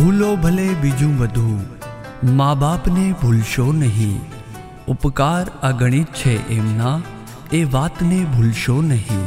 ભૂલો 0.00 0.28
ભલે 0.36 0.68
બીજું 0.74 1.16
બધું 1.16 1.56
મા 2.34 2.52
બાપને 2.56 3.04
ભૂલશો 3.16 3.64
નહીં 3.74 4.14
ઉપકાર 4.88 5.42
અગણિત 5.62 6.14
છે 6.14 6.36
એમના 6.50 6.94
એ 7.52 7.60
વાતને 7.70 8.20
ભૂલશો 8.28 8.76
નહીં 8.84 9.26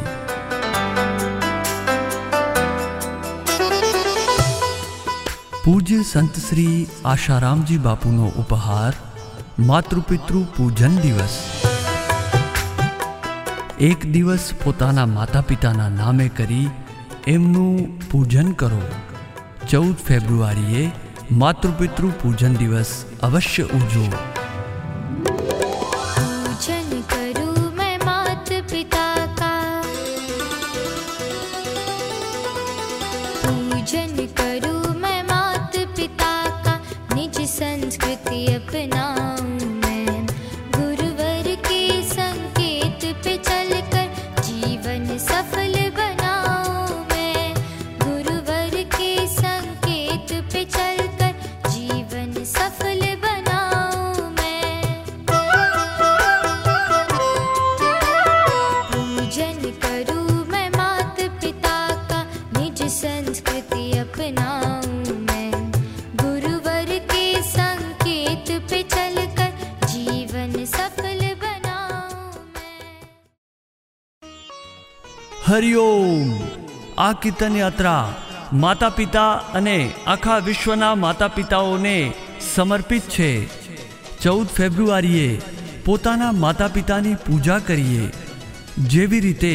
પૂજ્ય 5.62 6.00
સંત 6.04 6.34
શ્રી 6.40 6.76
આશારામજી 7.06 7.78
બાપુનો 7.80 8.30
ઉપહાર 8.36 8.92
માતૃપિતૃ 9.64 10.40
પૂજન 10.56 10.96
દિવસ 11.00 11.36
એક 13.82 14.08
દિવસ 14.10 14.48
પોતાના 14.64 15.06
માતા 15.08 15.44
પિતાના 15.44 15.88
નામે 15.92 16.26
કરી 16.34 16.66
એમનું 17.28 17.78
પૂજન 18.10 18.52
કરો 18.54 18.82
ચૌદ 19.66 19.96
ફેબ્રુઆરીએ 20.02 20.84
માતૃપિતૃ 21.36 22.12
પૂજન 22.18 22.54
દિવસ 22.56 22.92
અવશ્ય 23.22 23.64
ઉજવો 23.72 24.33
હરિઓમ 75.47 76.29
આ 76.97 77.13
કીર્તન 77.13 77.55
યાત્રા 77.55 78.13
માતા 78.61 78.89
પિતા 78.89 79.33
અને 79.57 79.75
આખા 80.07 80.37
વિશ્વના 80.39 80.95
માતા 80.95 81.27
પિતાઓને 81.27 82.13
સમર્પિત 82.53 83.01
છે. 83.01 83.29
ચૌદ 84.23 84.47
ફેબ્રુઆરીએ 84.47 85.27
પોતાના 85.85 86.31
માતા 86.31 86.67
પિતાની 86.67 87.13
પૂજા 87.27 87.59
કરીએ. 87.59 88.09
જેવી 88.87 89.19
રીતે 89.19 89.53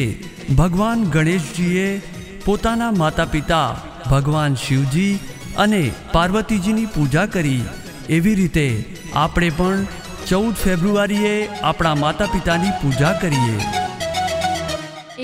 ભગવાન 0.57 1.03
ગણેશજીએ 1.03 2.01
પોતાના 2.45 2.91
માતા 2.91 3.25
પિતા 3.25 3.75
ભગવાન 4.11 4.55
શિવજી 4.55 5.19
અને 5.57 5.83
પાર્વતીજીની 6.13 6.85
પૂજા 6.85 7.25
કરી. 7.25 7.61
એવી 8.09 8.35
રીતે 8.35 8.67
આપણે 9.15 9.49
પણ 9.49 9.87
ચૌદ 10.29 10.53
ફેબ્રુઆરીએ 10.53 11.37
આપણા 11.61 11.95
માતા 11.95 12.25
પિતાની 12.25 12.77
પૂજા 12.81 13.13
કરીએ. 13.13 13.80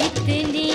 इतनी 0.06 0.67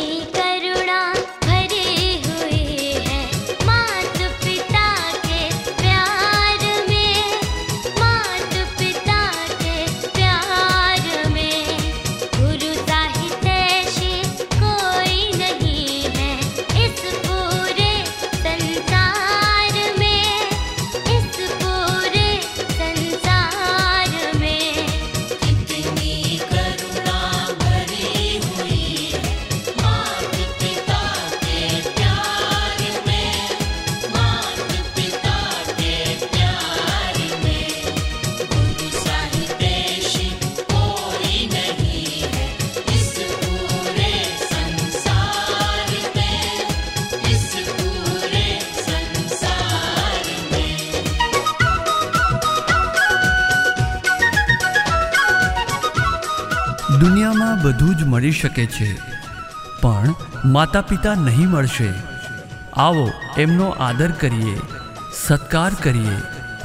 શકે 58.43 58.67
છે. 58.67 58.97
પણ 59.81 60.15
માતા 60.45 60.81
પિતા 60.81 61.15
નહીં 61.15 61.51
મળશે. 61.51 61.89
આવો 62.73 63.11
એમનો 63.39 63.69
આદર 63.69 64.11
કરીએ. 64.11 64.59
સત્કાર 65.27 65.73
કરીએ. 65.75 66.17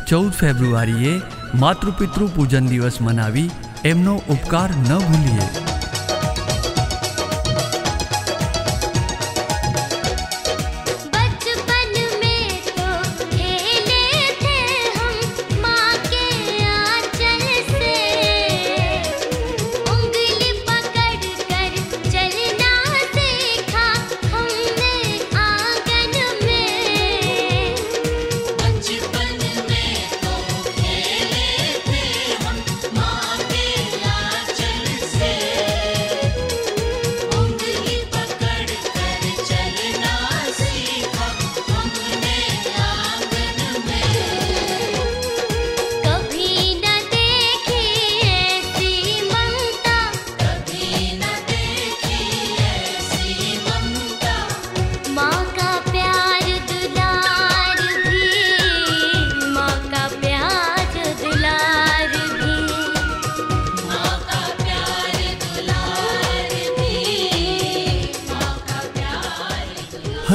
ચૌદ 0.08 0.32
ફેબ્રુઆરીએ 0.32 1.22
માતૃપિતૃ 1.56 2.26
પૂજન 2.36 2.68
દિવસ 2.68 3.02
મનાવી 3.02 3.50
એમનો 3.86 4.16
ઉપકાર 4.16 4.70
ન 4.70 5.00
ભૂલીએ. 5.00 5.67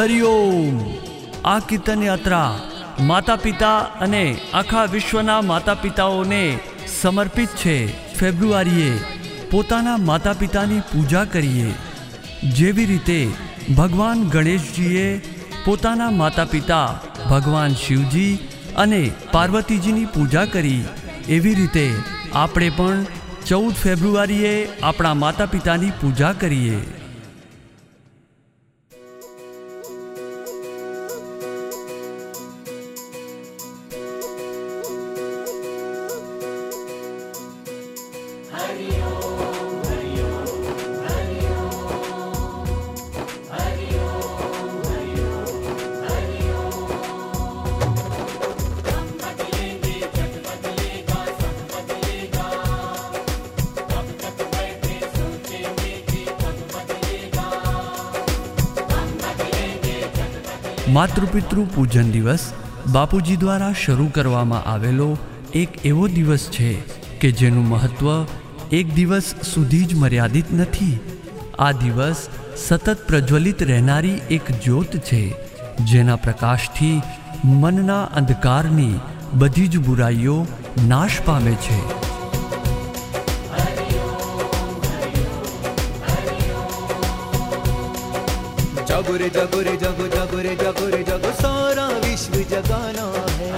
હરિઓમ 0.03 0.79
આ 1.45 1.59
કીર્તન 1.71 2.01
યાત્રા 2.03 2.61
માતા 3.09 3.37
પિતા 3.43 3.75
અને 4.05 4.23
આખા 4.55 4.85
વિશ્વના 4.85 5.43
માતા 5.51 5.75
પિતાઓને 5.75 6.41
સમર્પિત 7.01 7.53
છે. 7.61 7.77
ફેબ્રુઆરીએ 8.15 8.89
પોતાના 9.51 9.97
માતા 10.09 10.33
પિતાની 10.33 10.81
પૂજા 10.93 11.25
કરીએ. 11.25 11.69
જેવી 12.57 12.87
રીતે 12.87 13.19
ભગવાન 13.79 14.25
ગણેશજીએ 14.29 15.05
પોતાના 15.65 16.11
માતા 16.11 16.45
પિતા 16.45 16.89
ભગવાન 17.31 17.75
શિવજી 17.75 18.33
અને 18.77 19.03
પાર્વતીજીની 19.33 20.13
પૂજા 20.15 20.45
કરી. 20.45 20.83
એવી 21.29 21.55
રીતે 21.55 21.87
આપણે 22.35 22.71
પણ 22.71 23.07
ચૌદ 23.47 23.79
ફેબ્રુઆરીએ 23.85 24.53
આપણા 24.83 25.15
માતા 25.15 25.47
પિતાની 25.47 25.93
પૂજા 26.01 26.33
કરીએ. 26.33 26.81
માતૃપિતૃ 61.02 61.64
પૂજન 61.70 62.12
દિવસ 62.12 62.44
બાપુજી 62.90 63.38
દ્વારા 63.38 63.74
શરૂ 63.76 64.08
કરવામાં 64.12 64.68
આવેલો 64.68 65.10
એક 65.56 65.78
એવો 65.84 66.08
દિવસ 66.10 66.46
છે 66.50 66.72
કે 67.20 67.32
જેનું 67.34 67.68
મહત્ત્વ 67.68 68.08
એક 68.72 68.94
દિવસ 68.94 69.28
સુધી 69.44 69.86
જ 69.86 69.98
મર્યાદિત 69.98 70.54
નથી 70.54 70.96
આ 71.60 71.72
દિવસ 71.76 72.24
સતત 72.58 72.98
પ્રજ્વલિત 73.04 73.66
રહેનારી 73.66 74.24
એક 74.32 74.52
જ્યોત 74.60 74.98
છે 75.04 75.22
જેના 75.86 76.20
પ્રકાશથી 76.20 76.96
મનના 77.56 78.02
અંધકારની 78.16 79.02
બધી 79.36 79.70
જ 79.70 79.84
બુરાઈઓ 79.84 80.38
નાશ 80.88 81.18
પામે 81.22 81.56
છે 81.64 81.80
जागो 89.03 89.17
रे 89.19 89.29
जागो 89.35 89.61
रे 89.67 89.75
जागो 89.77 90.87
जागो 91.03 91.31
सारा 91.35 91.87
विश्व 92.03 92.35
जगाना 92.51 93.07
है 93.39 93.51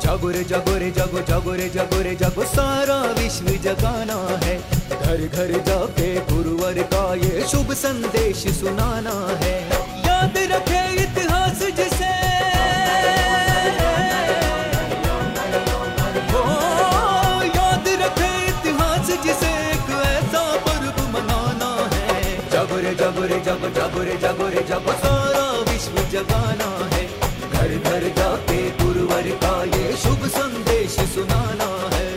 जागो 0.00 0.28
रे 0.30 0.44
जागो 0.44 0.76
रे 0.80 0.90
जागो 0.98 1.20
जागो 1.28 1.52
रे 1.60 1.68
जागो 1.76 2.00
रे 2.02 2.14
जागो 2.16 2.44
सारा 2.54 2.98
विश्व 3.20 3.48
जगाना 3.68 4.18
है 4.44 4.56
घर 5.04 5.20
घर 5.28 5.52
जाके 5.68 6.08
गुरुवर 6.32 6.82
का 6.92 7.04
ये 7.24 7.46
शुभ 7.52 7.72
संदेश 7.84 8.46
सुनाना 8.60 9.16
है 9.44 9.56
याद 10.08 10.38
रखे 10.52 10.84
इतिहास 11.04 11.35
जगाना 26.15 26.69
है 26.93 27.03
घर 27.51 27.71
घर 27.85 28.03
जाके 28.17 28.59
गुरुवर 28.79 29.29
का 29.43 29.53
ये 29.69 29.85
शुभ 29.97 30.25
संदेश 30.31 30.97
सुनाना 31.11 31.69
है 31.89 32.09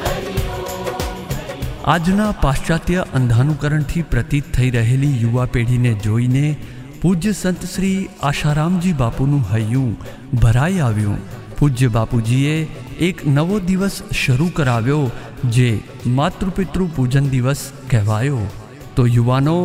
આજના 1.86 2.26
પાશ્ચાત્ય 2.38 3.02
અંધાનુકરણથી 3.18 4.02
પ્રતીત 4.10 4.46
થઈ 4.52 4.68
રહેલી 4.74 5.12
યુવા 5.16 5.48
પેઢીને 5.54 5.90
જોઈને 6.04 6.44
પૂજ્ય 7.02 7.32
સંત 7.34 7.68
શ્રી 7.68 7.96
આશારામજી 8.24 8.92
બાપુનું 9.00 9.42
હૈયું 9.50 9.90
ભરાઈ 10.38 10.78
આવ્યું 10.84 11.18
પૂજ્ય 11.58 11.90
બાપુજીએ 11.90 12.54
એક 13.00 13.24
નવો 13.30 13.58
દિવસ 13.66 13.98
શરૂ 14.14 14.48
કરાવ્યો 14.58 15.02
જે 15.50 15.68
માતૃપિતૃ 16.14 16.86
પૂજન 16.96 17.28
દિવસ 17.30 17.66
કહેવાયો 17.88 18.40
તો 18.96 19.06
યુવાનો 19.10 19.58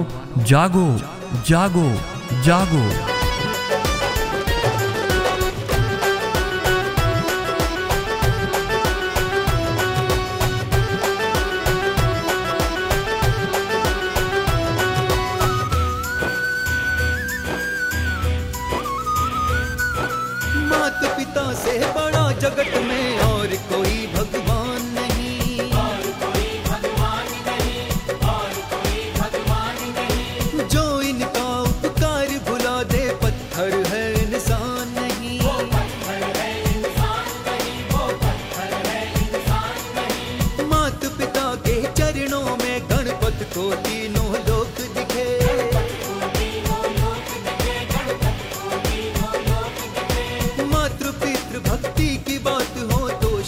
જાગો 0.47 0.85
જાગો 1.45 1.87
જાગો 2.45 2.83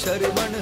शरवण 0.05 0.53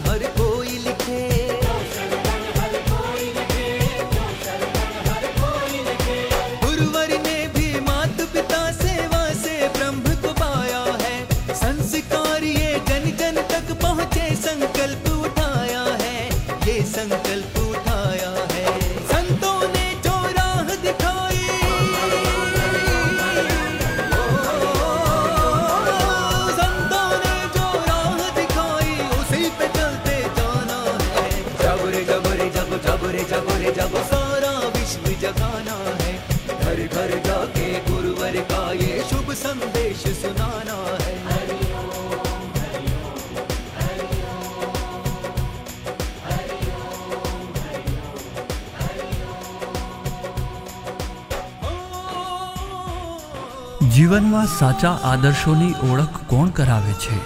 જીવનમાં 54.04 54.46
સાચા 54.46 54.90
આદર્શોની 54.90 55.74
ઓળખ 55.90 56.20
કોણ 56.26 56.48
કરાવે 56.48 56.92
છે? 56.92 57.18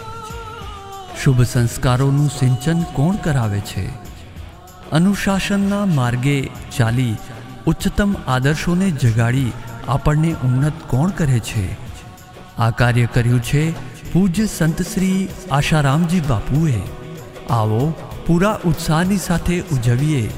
શુભ 1.24 1.42
સંસ્કારોનું 1.42 2.28
સિંચન 2.28 2.82
કોણ 2.82 3.16
કરાવે 3.16 3.60
છે? 3.60 3.88
અનુશાસનના 4.92 5.86
માર્ગે 5.86 6.50
ચાલી 6.76 7.16
ઉચ્ચતમ 7.66 8.16
આદર્શોને 8.28 8.90
જગાડી 8.90 9.52
આપણને 9.88 10.32
ઉન્નત 10.32 10.72
કોણ 10.86 11.10
કરે 11.10 11.38
છે? 11.38 11.76
આ 12.58 12.70
કાર્ય 12.70 13.06
કર્યું 13.06 13.42
છે 13.42 13.72
પૂજ્ય 14.12 14.46
સંત 14.46 14.82
શ્રી 14.82 15.28
આશારામજી 15.50 16.20
બાપુએ. 16.20 16.80
આવો 17.50 17.94
પૂરા 18.26 18.58
ઉત્સાહની 18.64 19.16
સાથે 19.16 19.60
ઉજવીએ. 19.60 20.30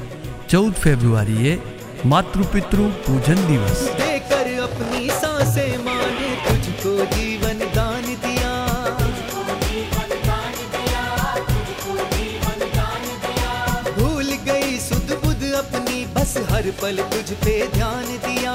ચૌદ 0.49 0.73
ફેબ્રુઆરીએ 0.73 1.61
માતૃપિતૃ 2.05 2.77
પૂજન 2.77 3.47
દિવસ. 3.47 4.00
बस 16.31 16.51
हर 16.51 16.69
पल 16.81 16.97
तुझ 17.11 17.37
पे 17.43 17.55
ध्यान 17.73 18.05
दिया। 18.25 18.53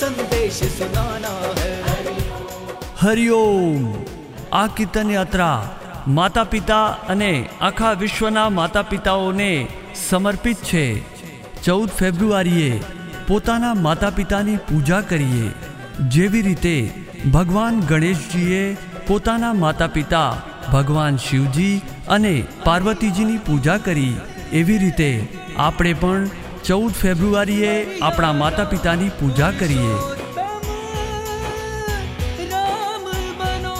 संदेश 0.00 0.60
सुनाना 0.72 1.34
है 1.54 1.76
હરિઓમ 2.98 3.82
આ 4.52 4.62
કીર્તન 4.76 5.10
યાત્રા 5.10 5.56
માતા 6.10 6.46
પિતા 6.46 6.84
અને 7.08 7.32
આખા 7.62 7.94
વિશ્વના 7.94 8.46
માતા 8.50 8.84
પિતાઓને 8.84 9.50
સમર્પિત 10.00 10.62
છે 10.62 10.84
ચૌદ 11.62 11.96
ફેબ્રુઆરીએ 11.98 12.70
પોતાના 13.28 13.74
માતા 13.80 14.12
પિતાની 14.12 14.62
પૂજા 14.68 15.02
કરીએ 15.02 15.52
જેવી 16.08 16.42
રીતે 16.42 16.76
ભગવાન 17.30 17.82
ગણેશજીએ 17.84 18.62
પોતાના 19.08 19.54
માતા 19.56 19.90
પિતા 19.90 20.30
ભગવાન 20.72 21.18
શિવજી 21.18 21.74
અને 22.08 22.34
પાર્વતીજીની 22.64 23.44
પૂજા 23.46 23.78
કરી 23.80 24.14
એવી 24.54 24.78
રીતે 24.78 25.10
આપણે 25.58 25.94
પણ 26.00 26.39
ચૌદ 26.64 26.92
ફેબ્રુઆરીએ 26.92 27.72
આપણા 28.02 28.34
માતા 28.34 28.66
પિતાની 28.66 29.10
પૂજા 29.20 29.50
કરીએ 29.54 29.96
રામ 32.46 33.08
બનો 33.38 33.74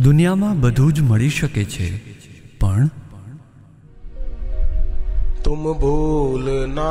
દુનિયામાં 0.00 0.64
બધું 0.64 0.90
જ 0.92 1.06
મળી 1.08 1.36
શકે 1.36 1.68
છે 1.70 1.90
પણ 2.60 2.90
तुम 5.44 5.62
भूलना 5.76 6.90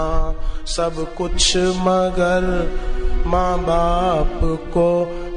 सब 0.68 0.96
कुछ 1.18 1.58
मगर 1.80 2.48
माँ 3.26 3.58
बाप 3.62 4.40
को 4.74 4.90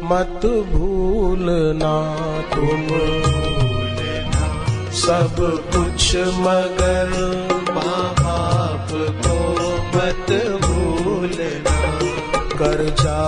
मत 0.04 0.46
भूलना 0.72 1.94
तुम 2.54 2.86
भूलना 2.88 3.55
सब 4.97 5.35
कुछ 5.75 6.15
मगर 6.15 7.11
माँ 7.75 8.07
बाप 8.19 8.89
को 9.25 9.35
मत 9.95 10.31
भूलना। 10.63 11.75
कर्जा 12.59 13.19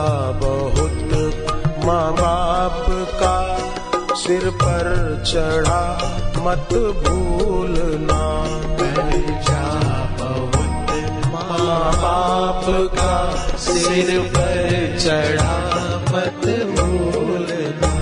बहुत 0.41 1.85
माँ 1.85 2.11
बाप 2.13 2.85
का 3.21 4.15
सिर 4.15 4.49
पर 4.63 4.89
चढ़ा 5.27 5.83
मत 6.37 6.73
भूलना। 7.05 8.21
कर्जा 8.81 9.63
बहुत 10.19 10.91
माँ 11.33 11.93
बाप 11.93 12.65
का 12.97 13.15
सिर 13.57 14.19
पर 14.35 14.97
चढ़ा 14.99 15.57
मत 16.11 16.45
भूलना। 16.75 17.93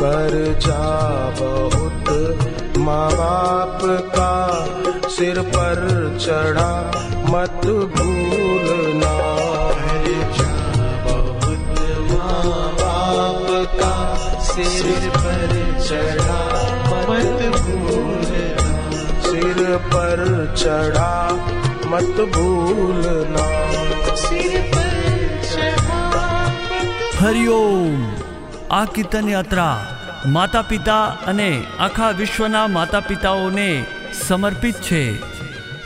कर्जा 0.00 0.80
बहुत 1.40 2.01
माँ 2.82 3.10
बाप 3.12 3.80
का 4.14 5.08
सिर 5.08 5.40
पर 5.42 5.78
चढ़ा 6.20 6.72
मत 7.28 7.66
भूलना। 7.96 9.12
बहुत 11.04 11.68
माँ 12.10 12.72
बाप 12.80 13.46
का 13.74 13.94
सिर 14.40 15.08
पर 15.16 15.52
चढ़ा 15.88 16.40
मत 16.90 17.40
भूलना। 17.56 18.42
सिर 19.22 19.76
पर 19.94 20.18
चढ़ा 20.58 21.12
मत 21.86 22.16
भूलना 22.34 23.46
सिर 24.16 24.60
पर 24.74 25.40
चढ़ा 25.54 26.02
हरिओम 27.20 28.04
आकीर्तन 28.72 29.28
यात्रा। 29.28 29.91
માતા 30.26 30.62
પિતા 30.62 31.04
અને 31.26 31.62
આખા 31.78 32.10
વિશ્વના 32.10 32.66
માતા 32.66 33.00
પિતાઓને 33.00 33.84
સમર્પિત 34.12 34.74
છે. 34.74 35.18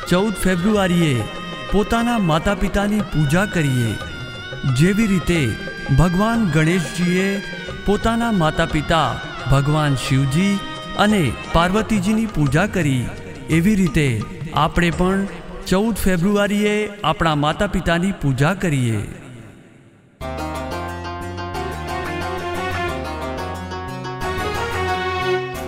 ચૌદ 0.07 0.33
ફેબ્રુઆરીએ 0.33 1.25
પોતાના 1.73 2.19
માતા 2.19 2.55
પિતાની 2.55 3.01
પૂજા 3.01 3.47
કરીએ. 3.47 3.95
જેવી 4.77 5.07
રીતે 5.07 5.49
ભગવાન 5.99 6.45
ગણેશજીએ 6.45 7.43
પોતાના 7.87 8.33
માતા 8.33 8.67
પિતા 8.67 9.17
ભગવાન 9.51 9.97
શિવજી 9.97 10.59
અને 10.99 11.33
પાર્વતીજીની 11.53 12.27
પૂજા 12.27 12.67
કરી. 12.67 13.07
એવી 13.51 13.75
રીતે 13.75 14.23
આપણે 14.55 14.91
પણ 14.91 15.27
ચૌદ 15.67 15.95
ફેબ્રુઆરીએ 15.95 16.91
આપણા 17.05 17.35
માતા 17.35 17.67
પિતાની 17.67 18.13
પૂજા 18.13 18.55
કરીએ. 18.55 19.01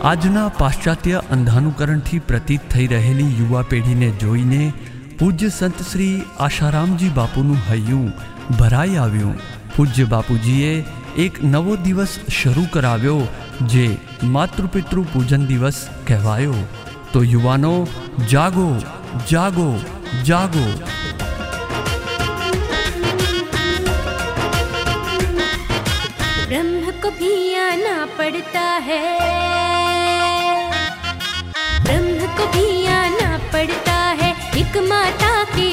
આજના 0.03 0.47
પાશ્ચાત્ય 0.55 1.19
અંધાનુકરણથી 1.35 2.21
પ્રતીત 2.29 2.63
થઈ 2.71 2.87
રહેલી 2.87 3.29
યુવા 3.33 3.67
પેઢીને 3.67 4.09
જોઈને 4.21 4.63
પૂજ્ય 5.19 5.51
સંત 5.51 5.85
શ્રી 5.89 6.15
આશારામજી 6.39 7.11
બાપુનું 7.17 7.61
હૈયું 7.67 8.09
ભરાઈ 8.57 8.97
આવ્યું 8.97 9.37
પૂજ્ય 9.75 10.05
બાપુજીએ 10.07 10.71
એક 11.17 11.39
નવો 11.45 11.75
દિવસ 11.83 12.15
શરૂ 12.31 12.65
કરાવ્યો 12.71 13.19
જે 13.67 13.85
માતૃપિતૃ 14.31 15.03
પૂજન 15.13 15.45
દિવસ 15.47 15.79
કહેવાયો 16.07 16.63
તો 17.13 17.23
યુવાનો 17.25 17.73
જાગો 18.27 18.67
જાગો 19.27 19.69
જાગો 20.23 20.65
ब्रह्म 26.47 26.91
को 27.01 27.11
भी 27.13 27.33
आना 27.61 27.95
पड़ता 28.17 28.67
है 28.87 29.76
माता 34.76 35.32
के 35.56 35.67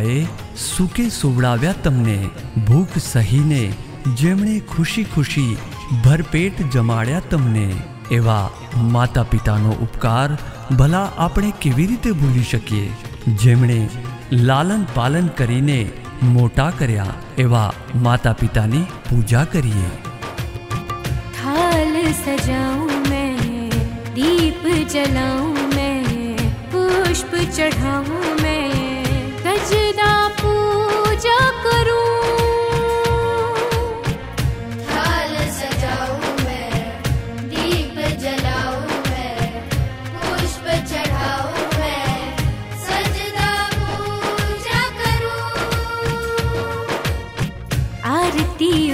ખાય 0.00 0.26
સુકે 0.64 1.04
સુવડાવ્યા 1.10 1.78
તમને 1.82 2.18
ભૂખ 2.66 2.96
સહીને 3.04 3.62
જેમણે 4.16 4.56
ખુશી 4.70 5.06
ખુશી 5.06 5.58
ભરપેટ 6.04 6.62
જમાડ્યા 6.68 7.26
તમને 7.30 7.66
એવા 8.10 8.44
માતા 8.90 9.26
પિતાનો 9.26 9.78
ઉપકાર 9.78 10.28
ભલા 10.76 11.06
આપણે 11.18 11.50
કેવી 11.60 11.88
રીતે 11.88 12.10
ભૂલી 12.12 12.46
શકીએ 12.46 12.86
જેમણે 13.42 13.80
લાલન 14.42 14.86
પાલન 14.94 15.32
કરીને 15.34 15.80
મોટા 16.30 16.70
કર્યા 16.74 17.18
એવા 17.38 17.68
માતા 18.00 18.36
પિતાની 18.42 18.84
પૂજા 19.08 19.46
કરીએ 19.46 19.90
થાલ 21.38 21.96
સજાઉં 22.20 22.94
મેં 23.08 23.40
દીપ 24.14 24.70
જલાઉં 24.94 25.60
મેં 25.70 26.46
પુષ્પ 26.72 27.36
ચઢાઉં 27.50 28.30
મેં 28.42 28.89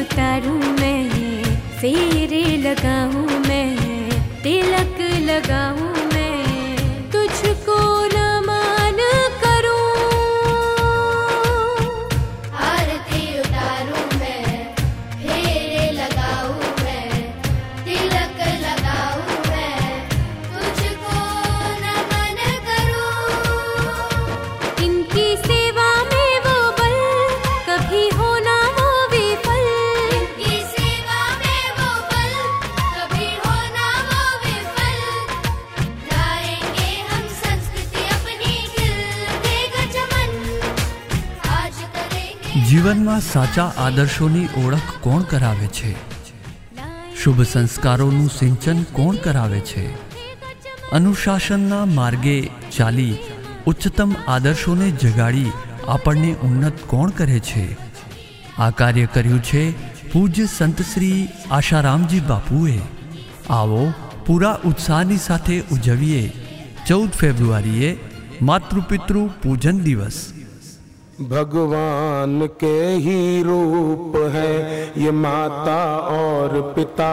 उतारूं 0.07 0.59
मैं 0.81 1.45
फेरे 1.81 2.45
लगाऊँ 2.59 3.39
मैं 3.49 3.71
तिलक 4.43 5.01
लगाऊँ 5.29 5.86
સાચા 43.57 43.83
આદર્શોની 43.83 44.47
ઓળખ 44.65 44.81
કોણ 45.01 45.23
કરાવે 45.23 45.67
છે? 45.67 45.93
શુભ 47.23 47.43
સંસ્કારોનું 47.43 48.29
સિંચન 48.29 48.83
કોણ 48.83 49.17
કરાવે 49.17 49.61
છે? 49.61 49.95
અનુશાસનના 50.91 51.85
માર્ગે 51.85 52.51
ચાલી 52.77 53.17
ઉચ્ચતમ 53.67 54.13
આદર્શોને 54.29 54.91
જગાડી 54.91 55.53
આપણને 55.89 56.33
ઉન્નત 56.33 56.73
કોણ 56.87 57.11
કરે 57.11 57.39
છે? 57.39 57.77
આ 58.59 58.71
કાર્ય 58.71 59.07
કર્યું 59.07 59.43
છે 59.43 59.71
પૂજ્ય 60.13 60.47
સંત 60.47 60.83
શ્રી 60.83 61.29
આશારામજી 61.51 62.21
બાપુએ. 62.21 62.79
આવો 63.51 63.93
પૂરા 64.27 64.59
ઉત્સાહની 64.65 65.17
સાથે 65.17 65.61
ઉજવીએ. 65.61 66.33
ચૌદ 66.87 67.11
ફેબ્રુઆરીએ 67.11 67.97
માતૃપિતૃ 68.43 69.27
પૂજન 69.43 69.79
દિવસ. 69.79 70.33
भगवान 71.21 72.47
के 72.47 72.95
ही 72.95 73.43
रूप 73.43 74.17
है, 74.17 74.93
ये 74.99 75.11
माता 75.11 75.97
और 75.97 76.73
पिता। 76.77 77.11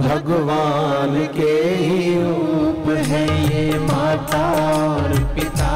भगवान 0.00 1.26
के 1.36 1.52
ही 1.74 2.22
रूप 2.22 2.88
है, 2.88 3.26
ये 3.44 3.78
माता 3.78 4.44
और 4.84 5.12
पिता। 5.34 5.72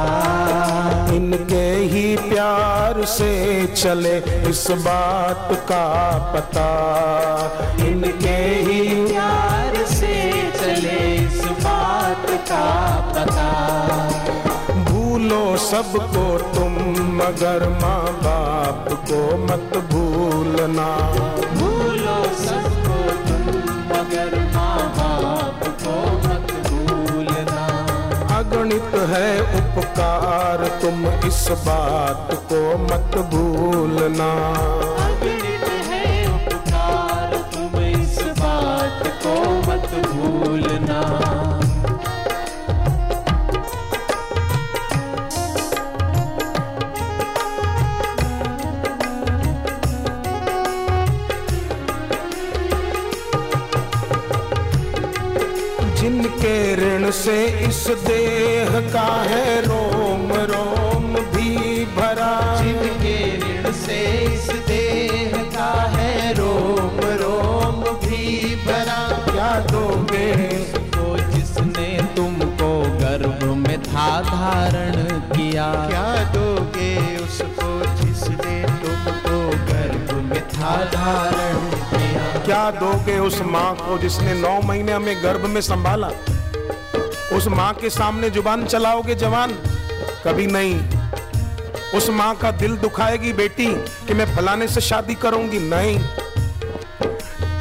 इनके 1.13 1.75
ही 1.75 2.17
प्यार 2.17 3.05
से 3.05 3.67
चले 3.67 4.17
इस 4.51 4.71
बात 4.71 5.49
का 5.53 6.19
पता। 6.37 6.69
इनके 7.87 8.39
ही 8.39 9.07
प्यार 9.07 9.85
से 9.87 10.33
चले 10.61 11.17
इस 11.17 11.45
बात 11.45 12.27
का 12.31 12.97
पता। 13.17 13.68
भूलो 15.29 15.57
सबको 15.61 16.23
तुम 16.53 16.75
मगर 17.17 17.63
माँ 17.71 18.13
बाप 18.19 18.87
को 19.09 19.19
मत 19.39 19.77
भूलना। 19.91 20.87
भूलो 21.59 22.17
सबको 22.39 22.97
तुम 23.27 23.59
मगर 23.91 24.39
माँ 24.55 24.79
बाप 24.97 25.61
को 25.83 25.97
मत 26.25 26.55
भूलना। 26.69 27.67
अगणित 28.39 28.97
है 29.13 29.31
उपकार 29.61 30.67
तुम 30.83 31.07
इस 31.29 31.47
बात 31.69 32.35
को 32.53 32.63
मत 32.85 33.19
भूलना। 33.35 34.33
इस 57.89 57.99
देह 57.99 58.71
का 58.93 59.07
है 59.23 59.61
रोम 59.63 60.33
रोम 60.51 61.15
भी 61.35 61.85
भरा। 61.95 62.33
जिनके 62.57 63.15
ऋण 63.37 63.71
से 63.75 63.97
इस 64.25 64.49
देह 64.67 65.33
का 65.55 65.71
है 65.91 66.35
रोम 66.35 67.01
रोम 67.23 67.81
भी 68.05 68.55
भरा। 68.67 68.99
क्या 69.25 69.49
दोगे 69.71 70.35
को 70.97 71.17
जिसने 71.33 71.89
तुमको 72.17 72.71
गर्भ 73.01 73.45
में 73.57 73.83
था 73.83 74.09
धारण 74.21 75.21
किया। 75.33 75.73
क्या 75.89 76.15
दोगे 76.33 76.95
उसको 77.17 77.71
जिसने 77.97 78.63
तुमको 78.85 79.41
गर्भ 79.73 80.13
में 80.25 80.43
था 80.49 80.77
धारण 80.93 81.71
किया। 81.91 82.45
क्या 82.45 82.71
दोगे 82.71 83.19
उस 83.19 83.41
माँ 83.47 83.75
को 83.77 83.99
जिसने 83.99 84.41
नौ 84.41 84.61
महीने 84.63 84.93
हमें 84.93 85.17
गर्भ 85.25 85.47
में 85.47 85.61
संभाला। 85.61 86.11
उस 87.33 87.49
माँ 87.49 87.73
के 87.75 87.91
सामने 87.91 88.31
ज़ुबान 88.31 88.65
चलाओगे 88.67 89.15
जवान? 89.15 89.53
कभी 90.25 90.47
नहीं। 90.47 90.81
उस 91.95 92.11
माँ 92.11 92.35
का 92.35 92.51
दिल 92.51 92.77
दुखाएगी 92.77 93.33
बेटी 93.33 93.67
कि 94.07 94.15
मैं 94.15 94.37
फलाने 94.37 94.69
से 94.69 94.81
शादी 94.81 95.15
करूँगी? 95.15 95.59
नहीं। 95.59 95.99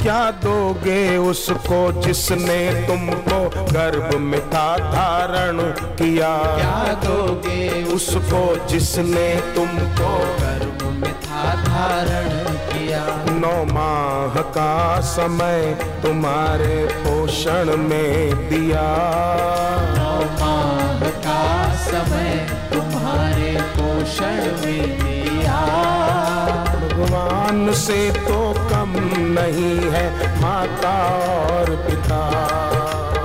क्या 0.02 0.30
दोगे 0.30 1.16
उसको 1.16 2.02
जिसने 2.02 2.86
तुमको 2.86 3.48
गर्भ 3.72 4.14
में 4.14 4.40
था 4.50 4.78
धारण 4.78 5.60
किया? 5.72 6.36
क्या 6.56 6.94
दोगे 7.04 7.84
उसको 7.84 8.66
जिसने 8.66 9.34
तुमको 9.54 10.18
गर्भ 10.18 10.82
में 10.92 11.12
था 11.12 11.54
धारण 11.64 12.28
किया? 12.54 13.24
नौ 13.30 13.64
माह 14.27 14.35
का 14.55 14.71
समय 15.07 15.61
तुम्हारे 16.03 16.77
पोषण 17.03 17.69
में 17.81 18.49
दिया 18.49 18.87
नौ 19.97 20.15
माह 20.39 21.03
का 21.25 21.43
समय 21.83 22.31
तुम्हारे 22.73 23.51
पोषण 23.75 24.41
में 24.63 24.83
दिया 25.03 25.59
भगवान 26.73 27.71
से 27.83 27.99
तो 28.27 28.39
कम 28.71 28.91
नहीं 29.37 29.75
है 29.95 30.05
माता 30.41 30.95
और 31.45 31.71
पिता 31.87 32.21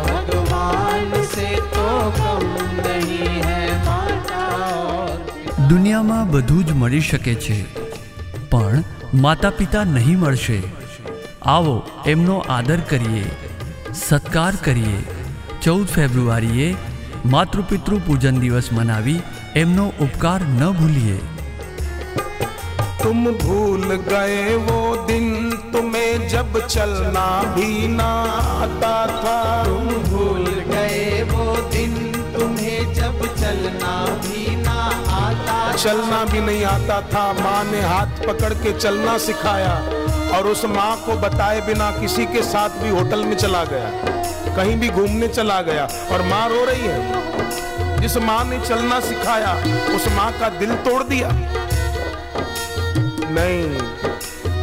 भगवान 0.06 1.10
से 1.34 1.48
तो 1.74 1.88
कम 2.20 2.46
नहीं 2.86 3.34
है 3.48 3.60
माता 3.88 4.44
और 4.92 5.16
पिता। 5.32 5.66
દુનિયામાં 5.72 6.20
બધું 6.36 6.62
જ 6.68 6.78
મળી 6.82 7.02
શકે 7.10 7.34
છે 7.46 7.58
પણ 8.52 8.84
માતા 9.24 9.48
પિતા 9.58 9.80
નહીં 9.94 10.14
મળશે 10.22 10.58
આવો 11.48 11.76
એમનો 12.06 12.36
આદર 12.50 12.80
કરીએ 12.90 13.24
સત્કાર 13.98 14.52
કરીએ 14.60 15.00
ચૌદ 15.60 15.86
ફેબ્રુઆરીએ 15.88 16.68
માતૃપિતૃ 17.26 17.98
પૂજન 18.06 18.40
દિવસ 18.42 18.70
મનાવી 18.72 19.18
એમનો 19.56 19.88
ઉપકાર 20.06 20.40
ન 20.52 20.62
ભૂલીએ 20.78 21.18
तुम 23.00 23.18
भूल 23.38 23.92
गए 24.04 24.38
वो 24.60 24.78
दिन 25.08 25.26
तुम्हें 25.72 26.28
जब 26.28 26.56
चलना 26.66 27.26
भी 27.54 27.68
ना 27.90 28.08
आता 28.56 28.96
था 29.14 29.36
तुम 29.64 29.86
भूल 30.08 30.44
गए 30.66 31.22
वो 31.30 31.44
दिन 31.74 31.94
तुम्हें 32.34 32.92
जब 32.94 33.22
चलना 33.34 33.94
भी 34.18 34.56
ना 34.58 34.76
आता 35.20 35.56
चलना 35.76 36.24
भी 36.24 36.40
नहीं 36.40 36.64
आता 36.66 37.00
था 37.12 37.24
माँ 37.40 37.62
ने 37.70 37.80
हाथ 37.84 38.26
पकड़ 38.26 38.52
के 38.56 38.72
चलना 38.78 39.16
सिखाया 39.26 39.74
और 40.33 40.47
उस 40.47 40.63
माँ 40.67 40.95
को 40.97 41.15
बताए 41.19 41.59
बिना 41.61 41.89
किसी 41.91 42.25
के 42.25 42.41
साथ 42.43 42.81
भी 42.81 42.89
होटल 42.89 43.23
में 43.25 43.35
चला 43.37 43.63
गया, 43.65 43.89
कहीं 44.55 44.75
भी 44.79 44.89
घूमने 44.89 45.27
चला 45.29 45.61
गया 45.61 45.87
और 46.11 46.21
माँ 46.27 46.47
रो 46.49 46.63
रही 46.65 46.85
है। 46.85 46.97
जिस 48.01 48.17
माँ 48.19 48.43
ने 48.45 48.59
चलना 48.59 48.99
सिखाया, 49.01 49.53
उस 49.95 50.07
माँ 50.15 50.31
का 50.39 50.49
दिल 50.59 50.75
तोड़ 50.85 51.03
दिया। 51.03 51.29
नहीं, 53.35 53.63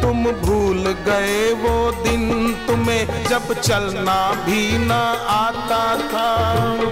तुम 0.01 0.23
भूल 0.41 0.83
गए 1.07 1.51
वो 1.63 1.73
दिन 2.03 2.23
तुम्हें 2.67 3.03
जब 3.25 3.53
चलना 3.61 4.19
भी 4.45 4.61
न 4.77 4.91
आता 5.29 5.83
था। 6.03 6.29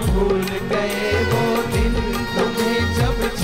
भूल 0.06 0.42
गए 0.72 0.99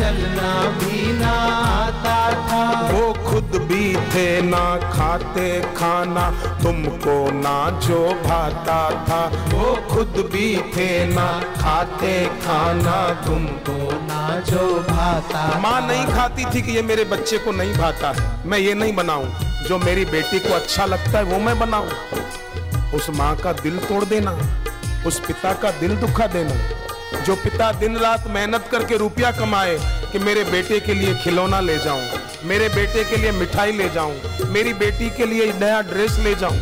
चलना 0.07 0.51
भी 0.79 1.13
ना 1.13 1.31
आता 1.69 2.19
था। 2.49 2.65
वो 2.91 3.13
खुद 3.25 3.57
भी 3.63 3.87
थे 4.11 4.27
ना 4.43 4.65
खाते 4.93 5.49
खाना 5.77 6.29
तुमको 6.63 7.17
ना 7.33 7.55
जो 7.81 7.99
भाता 8.23 8.79
था। 9.09 9.19
वो 9.53 9.75
खुद 9.91 10.23
भी 10.33 10.47
थे 10.77 10.89
ना 11.07 11.27
खाते 11.57 12.15
खाना 12.45 12.97
तुमको 13.25 13.91
ना 14.03 14.23
जो 14.41 14.69
भाता 14.91 15.43
माँ 15.61 15.81
नहीं 15.89 16.07
खाती 16.07 16.45
थी 16.45 16.63
कि 16.63 16.73
ये 16.73 16.83
मेरे 16.83 17.05
बच्चे 17.05 17.39
को 17.39 17.53
नहीं 17.53 17.75
भाता 17.75 18.13
है। 18.13 18.49
मैं 18.49 18.59
ये 18.59 18.75
नहीं 18.75 18.95
बनाऊँ। 18.97 19.29
जो 19.69 19.79
मेरी 19.79 20.05
बेटी 20.07 20.39
को 20.39 20.55
अच्छा 20.55 20.87
लगता 20.87 21.19
है 21.19 21.25
वो 21.25 21.39
मैं 21.41 21.59
बनाऊँ। 21.59 22.95
उस 22.95 23.11
माँ 23.11 23.37
का 23.37 23.53
दिल 23.53 23.79
तोड़ 23.83 24.05
देना 24.05 24.39
उस 25.07 25.21
पिता 25.21 25.53
का 25.53 25.71
दिल 25.81 25.97
दुखा 25.97 26.27
देना 26.29 26.55
जो 27.27 27.35
पिता 27.43 27.71
दिन 27.81 27.97
रात 27.99 28.27
मेहनत 28.35 28.69
करके 28.73 28.97
रुपया 28.99 29.31
कमाए 29.39 29.77
कि 30.13 30.19
मेरे 30.19 30.43
बेटे 30.51 30.79
के 30.87 30.95
लिए 30.95 31.15
खिलौना 31.23 31.61
ले 31.61 31.77
जाऊँ, 31.85 32.03
मेरे 32.49 32.69
बेटे 32.75 33.05
के 33.11 33.17
लिए 33.23 33.33
मिठाई 33.39 33.73
ले 33.79 33.89
जाऊँ, 33.95 34.15
मेरी 34.53 34.73
बेटी 34.83 35.11
के 35.17 35.27
लिए 35.27 35.53
नया 35.61 35.81
ड्रेस 35.93 36.19
ले 36.25 36.35
जाऊँ 36.43 36.59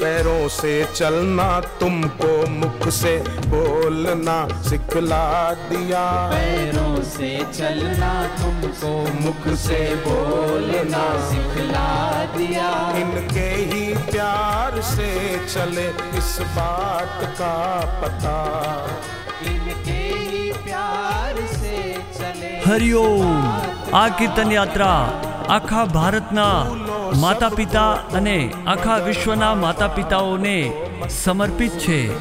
पैरों 0.00 0.48
से 0.48 0.72
चलना 0.94 1.48
तुमको 1.80 2.30
मुख 2.50 2.88
से 2.98 3.14
बोलना 3.46 4.36
सिखला 4.68 5.24
दिया 5.70 6.04
पैरों 6.32 7.02
से 7.10 7.30
चलना 7.52 8.12
तुमको 8.36 8.92
मुख 9.20 9.48
से 9.64 9.80
बोलना 10.06 11.04
सिखला 11.30 11.88
दिया 12.36 12.68
इनके 13.00 13.48
ही 13.72 13.84
प्यार 14.10 14.80
से 14.92 15.10
चले 15.46 15.86
इस 16.18 16.32
बात 16.56 17.20
का 17.40 17.54
पता 18.02 18.36
इनके 19.46 20.00
ही 20.24 20.50
प्यार 20.64 21.46
से 21.54 21.76
चले 22.18 22.54
હરિઓમ 22.66 23.26
આ 23.94 24.04
કીર્તન 24.18 24.52
યાત્રા 24.52 24.92
આખા 25.56 25.82
ભારતના 25.96 26.46
માતા 27.19 27.49
પિતા 27.49 27.91
અને 27.91 28.53
આખા 28.67 28.97
વિશ્વના 28.97 29.55
માતા 29.55 29.87
પિતાઓને 29.87 30.71
સમર્પિત 31.09 31.71
છે. 31.71 32.11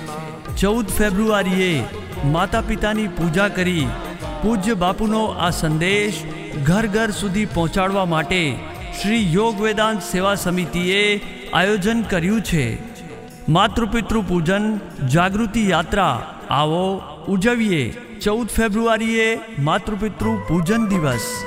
ચૌદ 0.57 0.87
ફેબ્રુઆરીએ 0.87 1.85
માતા 2.24 2.61
પિતાની 2.61 3.07
પૂજા 3.07 3.48
કરી. 3.48 3.87
પૂજ્ય 4.42 4.74
બાપુનો 4.74 5.24
આ 5.26 5.50
સંદેશ 5.50 6.14
ઘર 6.64 6.87
ઘર 6.87 7.11
સુધી 7.11 7.44
પહોંચાડવા 7.44 8.05
માટે 8.05 8.57
શ્રી 9.03 9.35
યોગ 9.35 9.61
વેદાંત 9.61 10.03
સેવા 10.03 10.35
સમિતિએ 10.35 11.20
આયોજન 11.53 12.03
કર્યું 12.03 12.40
છે. 12.40 12.79
માતૃપિતૃ 13.48 14.20
પૂજન 14.29 14.79
જાગૃતિ 15.09 15.70
યાત્રા. 15.70 16.35
આવો 16.50 17.03
ઉજવીએ. 17.29 17.90
ચૌદ 18.24 18.46
ફેબ્રુઆરીએ 18.46 19.38
માતૃપિતૃ 19.59 20.35
પૂજન 20.48 20.87
દિવસ. 20.87 21.44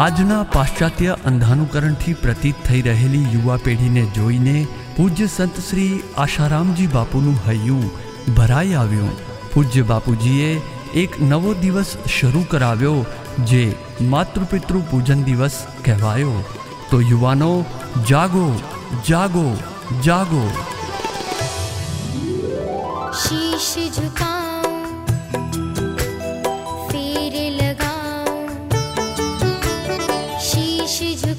આજના 0.00 0.44
પાશ્ચાત્ય 0.52 1.14
અંધાનુકરણથી 1.30 2.12
પ્રતીત 2.20 2.60
થઈ 2.66 2.78
રહેલી 2.84 3.24
યુવા 3.26 3.56
પેઢીને 3.64 4.04
જોઈને 4.14 4.54
પૂજ્ય 4.94 5.26
સંત 5.26 5.64
શ્રી 5.64 5.98
આશારામજી 6.18 6.86
બાપુનું 6.94 7.36
હૈયું 7.42 7.82
ભરાઈ 8.38 8.72
આવ્યું 8.76 9.18
પૂજ્ય 9.50 9.84
બાપુજીએ 9.90 10.48
એક 11.02 11.20
નવો 11.24 11.52
દિવસ 11.60 11.92
શરૂ 12.14 12.44
કરાવ્યો 12.48 12.96
જે 13.46 13.62
માતૃપિતૃ 14.08 14.82
પૂજન 14.88 15.28
દિવસ 15.28 15.60
કહેવાયો 15.84 16.34
તો 16.88 17.04
યુવાનો 17.04 17.52
જાગો 18.06 18.48
જાગો 19.04 19.46
જાગો 20.02 20.44
શીશ 23.20 23.72
ઝુકા 23.94 24.39
she 31.00 31.16
just 31.16 31.29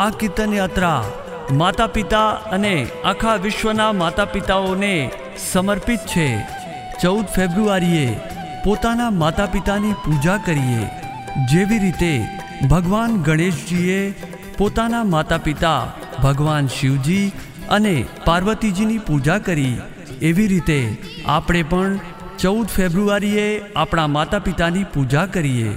આ 0.00 0.10
કીર્તન 0.20 0.52
યાત્રા 0.56 1.00
માતા 1.60 1.86
પિતા 1.86 2.28
અને 2.56 2.74
આખા 3.04 3.34
વિશ્વના 3.36 3.88
માતા 3.92 4.24
પિતાઓને 4.24 4.92
સમર્પિત 5.50 6.06
છે. 6.12 6.28
ચૌદ 7.02 7.26
ફેબ્રુઆરીએ 7.26 8.06
પોતાના 8.64 9.10
માતા 9.10 9.46
પિતાની 9.46 9.98
પૂજા 10.04 10.38
કરીએ. 10.46 10.88
જેવી 11.52 11.78
રીતે 11.78 12.12
ભગવાન 12.70 13.20
ગણેશજીએ 13.22 14.00
પોતાના 14.58 15.04
માતા 15.04 15.38
પિતા 15.38 15.92
ભગવાન 16.22 16.74
શિવજી 16.78 17.32
અને 17.70 17.94
પાર્વતીજીની 18.24 18.98
પૂજા 18.98 19.38
કરી. 19.38 19.80
એવી 20.22 20.46
રીતે 20.46 20.80
આપણે 21.26 21.62
પણ 21.62 21.98
ચૌદ 22.38 22.66
ફેબ્રુઆરીએ 22.66 23.48
આપણા 23.76 24.06
માતા 24.06 24.38
પિતાની 24.38 24.90
પૂજા 24.94 25.26
કરીએ. 25.26 25.72